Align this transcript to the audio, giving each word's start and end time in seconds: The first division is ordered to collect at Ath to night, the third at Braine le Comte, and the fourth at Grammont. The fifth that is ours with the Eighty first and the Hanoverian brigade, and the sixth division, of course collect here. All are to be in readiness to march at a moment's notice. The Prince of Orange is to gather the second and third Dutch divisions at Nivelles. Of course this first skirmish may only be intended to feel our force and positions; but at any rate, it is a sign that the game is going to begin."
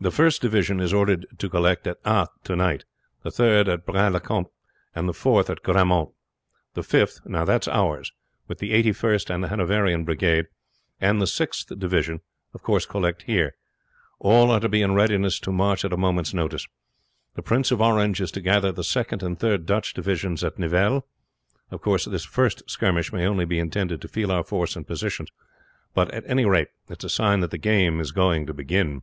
The 0.00 0.10
first 0.10 0.40
division 0.40 0.80
is 0.80 0.94
ordered 0.94 1.26
to 1.36 1.50
collect 1.50 1.86
at 1.86 1.98
Ath 2.02 2.30
to 2.44 2.56
night, 2.56 2.86
the 3.22 3.30
third 3.30 3.68
at 3.68 3.84
Braine 3.84 4.14
le 4.14 4.20
Comte, 4.20 4.48
and 4.94 5.06
the 5.06 5.12
fourth 5.12 5.50
at 5.50 5.62
Grammont. 5.62 6.08
The 6.72 6.82
fifth 6.82 7.20
that 7.26 7.62
is 7.64 7.68
ours 7.68 8.10
with 8.46 8.60
the 8.60 8.72
Eighty 8.72 8.92
first 8.92 9.28
and 9.28 9.44
the 9.44 9.48
Hanoverian 9.48 10.06
brigade, 10.06 10.46
and 11.02 11.20
the 11.20 11.26
sixth 11.26 11.78
division, 11.78 12.20
of 12.54 12.62
course 12.62 12.86
collect 12.86 13.24
here. 13.24 13.56
All 14.18 14.50
are 14.52 14.60
to 14.60 14.70
be 14.70 14.80
in 14.80 14.94
readiness 14.94 15.38
to 15.40 15.52
march 15.52 15.84
at 15.84 15.92
a 15.92 15.98
moment's 15.98 16.32
notice. 16.32 16.66
The 17.36 17.42
Prince 17.42 17.70
of 17.70 17.82
Orange 17.82 18.22
is 18.22 18.30
to 18.30 18.40
gather 18.40 18.72
the 18.72 18.82
second 18.82 19.22
and 19.22 19.38
third 19.38 19.66
Dutch 19.66 19.92
divisions 19.92 20.42
at 20.42 20.58
Nivelles. 20.58 21.02
Of 21.70 21.82
course 21.82 22.06
this 22.06 22.24
first 22.24 22.62
skirmish 22.70 23.12
may 23.12 23.26
only 23.26 23.44
be 23.44 23.58
intended 23.58 24.00
to 24.00 24.08
feel 24.08 24.32
our 24.32 24.44
force 24.44 24.76
and 24.76 24.86
positions; 24.86 25.28
but 25.92 26.10
at 26.14 26.24
any 26.26 26.46
rate, 26.46 26.68
it 26.88 27.04
is 27.04 27.12
a 27.12 27.14
sign 27.14 27.40
that 27.40 27.50
the 27.50 27.58
game 27.58 28.00
is 28.00 28.12
going 28.12 28.46
to 28.46 28.54
begin." 28.54 29.02